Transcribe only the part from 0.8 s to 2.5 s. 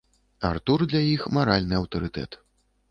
для іх маральны аўтарытэт.